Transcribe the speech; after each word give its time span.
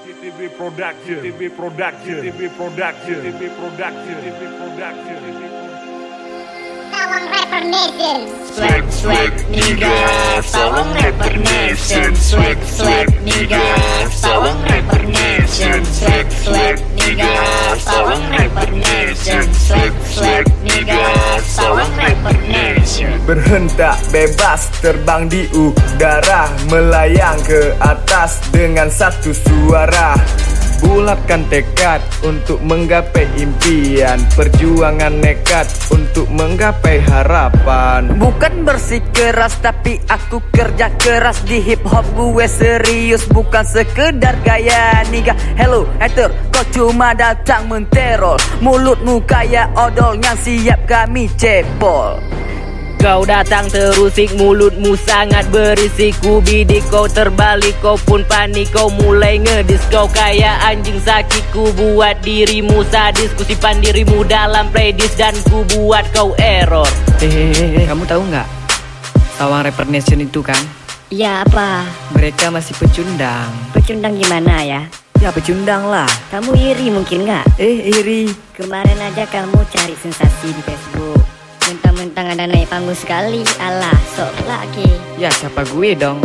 TB 0.00 0.56
Production, 0.56 1.20
TB 1.20 1.56
Production, 1.56 2.24
TB 2.24 2.56
Production, 2.56 3.16
TB 3.20 3.42
Production, 3.60 4.16
TB 4.24 4.40
Production, 4.56 5.16
TB 5.20 5.40
Sawang 6.90 7.26
Rapper 7.28 7.64
Swag 8.48 8.84
swag 8.92 9.32
nigga 9.52 9.92
Sawang 10.40 10.90
Rapper 10.96 11.36
Nation. 11.36 12.16
Swag 12.16 12.58
swag 12.64 13.08
nigga 13.28 13.60
Sawang 14.08 14.60
Swag 20.10 20.42
nigga. 20.66 21.06
Sawang 21.38 21.86
Rapper 21.94 22.34
Berhentak 23.22 23.94
bebas 24.10 24.66
terbang 24.82 25.30
di 25.30 25.46
udara 25.54 26.50
Melayang 26.66 27.38
ke 27.46 27.78
atas 27.78 28.42
dengan 28.50 28.90
satu 28.90 29.30
suara 29.30 30.18
Bulatkan 31.10 31.42
tekad 31.50 31.98
untuk 32.22 32.62
menggapai 32.62 33.26
impian. 33.34 34.22
Perjuangan 34.38 35.10
nekat 35.18 35.66
untuk 35.90 36.30
menggapai 36.30 37.02
harapan. 37.02 38.14
Bukan 38.14 38.62
bersikeras 38.62 39.58
tapi 39.58 39.98
aku 40.06 40.38
kerja 40.54 40.86
keras 41.02 41.42
di 41.42 41.58
hip 41.66 41.82
hop 41.82 42.06
gue 42.14 42.46
serius 42.46 43.26
bukan 43.26 43.66
sekedar 43.66 44.38
gaya 44.46 45.02
niga. 45.10 45.34
Hello 45.58 45.82
hater 45.98 46.30
kau 46.54 46.62
cuma 46.70 47.10
datang 47.10 47.66
menterol 47.66 48.38
Mulutmu 48.62 49.26
kayak 49.26 49.74
odol 49.74 50.14
yang 50.14 50.38
siap 50.38 50.86
kami 50.86 51.26
cepol 51.34 52.22
Kau 53.00 53.24
datang 53.24 53.64
terusik 53.72 54.36
mulutmu 54.36 54.92
sangat 54.92 55.48
berisik 55.48 56.20
Ku 56.20 56.44
bidik 56.44 56.84
kau 56.92 57.08
terbalik 57.08 57.72
kau 57.80 57.96
pun 57.96 58.20
panik 58.28 58.68
Kau 58.76 58.92
mulai 58.92 59.40
ngedis 59.40 59.80
kau 59.88 60.04
kayak 60.12 60.60
anjing 60.68 61.00
sakit 61.00 61.48
Ku 61.48 61.72
buat 61.72 62.20
dirimu 62.20 62.84
sadis 62.92 63.32
Ku 63.40 63.48
simpan 63.48 63.80
dirimu 63.80 64.20
dalam 64.28 64.68
playlist 64.68 65.16
Dan 65.16 65.32
ku 65.48 65.64
buat 65.72 66.04
kau 66.12 66.36
error 66.36 66.84
Hehehe, 67.24 67.88
kamu 67.88 68.04
tahu 68.04 68.20
nggak? 68.20 68.44
Sawang 69.40 69.64
Rapper 69.64 69.88
Nation 69.88 70.20
itu 70.20 70.44
kan? 70.44 70.60
Ya 71.08 71.40
apa? 71.40 71.88
Mereka 72.12 72.52
masih 72.52 72.76
pecundang. 72.76 73.48
Pecundang 73.72 74.12
gimana 74.20 74.60
ya? 74.60 74.84
Ya 75.24 75.32
pecundang 75.32 75.88
lah. 75.88 76.08
Kamu 76.28 76.52
iri 76.52 76.92
mungkin 76.92 77.24
nggak? 77.24 77.56
Eh 77.56 77.96
iri. 77.96 78.28
Kemarin 78.52 79.00
aja 79.00 79.24
kamu 79.24 79.56
cari 79.72 79.96
sensasi 79.96 80.52
di 80.52 80.60
Facebook 80.60 81.39
Mentang-mentang 82.00 82.32
ada 82.32 82.44
naik 82.48 82.72
panggung 82.72 82.96
sekali. 82.96 83.44
Alah, 83.60 83.92
sok 84.16 84.32
lagi. 84.48 84.88
Ya 85.20 85.28
siapa 85.28 85.68
gue 85.68 85.92
dong? 85.92 86.16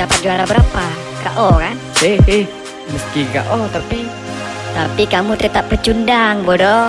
Dapat 0.00 0.24
juara 0.24 0.48
berapa? 0.48 0.84
KO 1.20 1.60
kan? 1.60 1.76
Eh 2.00 2.16
eh, 2.24 2.48
meski 2.88 3.28
gak 3.28 3.44
oh 3.52 3.68
tapi 3.76 4.08
Tapi 4.72 5.04
kamu 5.04 5.36
tetap 5.36 5.68
pecundang, 5.68 6.48
bodoh. 6.48 6.88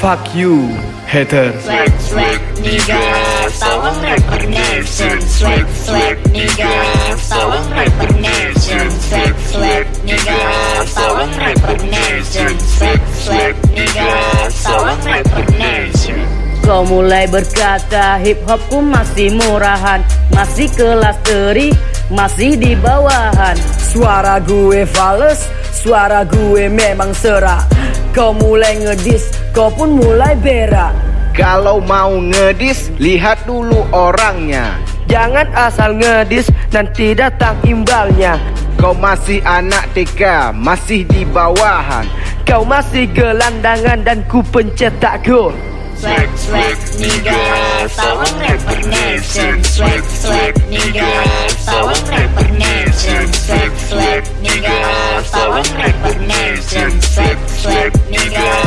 Fuck 0.00 0.32
you, 0.32 0.72
hater 1.04 1.52
Swag 1.60 1.92
swag 2.00 2.40
nigga. 2.64 3.04
Sawang 3.52 4.00
Rapper 4.00 4.48
Nation. 4.48 5.20
Swag 5.28 5.68
swag 5.76 6.16
nigga. 6.32 6.72
Sawang 7.20 7.68
Rapper 7.68 8.16
Nation. 8.16 8.88
Swag 8.96 9.36
swag 9.44 9.84
nigga. 10.08 10.40
Sawang 10.88 11.36
Rapper 11.36 11.84
Nation. 11.84 12.56
Swag 12.64 13.00
swag 13.12 13.52
nigga. 13.76 14.08
Sawang 14.48 15.00
Rapper 15.04 15.44
Nation 15.52 15.55
Kau 16.66 16.82
mulai 16.82 17.30
berkata 17.30 18.18
hip 18.18 18.42
hopku 18.42 18.82
masih 18.82 19.38
murahan 19.38 20.02
Masih 20.34 20.66
kelas 20.74 21.14
teri, 21.22 21.70
masih 22.10 22.58
di 22.58 22.74
bawahan. 22.74 23.54
Suara 23.78 24.42
gue 24.42 24.82
fals, 24.82 25.46
suara 25.70 26.26
gue 26.26 26.66
memang 26.66 27.14
serak. 27.14 27.70
Kau 28.10 28.34
mulai 28.34 28.82
ngedis, 28.82 29.30
kau 29.54 29.70
pun 29.70 29.94
mulai 29.94 30.34
berak. 30.36 30.90
Kalau 31.38 31.78
mau 31.86 32.18
ngedis, 32.18 32.90
lihat 32.98 33.46
dulu 33.46 33.86
orangnya. 33.94 34.74
Jangan 35.06 35.46
asal 35.54 35.94
ngedis, 35.94 36.50
nanti 36.74 37.14
datang 37.14 37.56
imbalnya. 37.62 38.42
Kau 38.76 38.92
masih 38.92 39.38
anak 39.46 39.86
TK, 39.94 40.50
masih 40.50 41.06
di 41.06 41.22
bawahan. 41.30 42.10
Kau 42.42 42.66
masih 42.66 43.06
gelandangan 43.14 44.02
dan 44.02 44.26
ku 44.26 44.42
pencetak 44.50 45.22
gol 45.24 45.54
swag, 45.98 46.28
swag, 46.38 46.76
nigga 47.00 47.88
Sawang 47.88 48.38
rapper 48.40 48.88
nation. 48.88 49.64
Swag, 49.64 50.04
swag, 50.04 50.54
nigga 50.70 51.10
Sawang 51.66 52.04
rapper 52.10 52.48
nation. 52.52 53.32
Swag, 53.32 53.72
swag, 53.88 54.24
nigga 54.42 54.76
Sawang 55.24 55.70
rapper 55.78 56.16
Swag, 57.00 57.38
swag, 57.48 57.92
nigga 58.10 58.65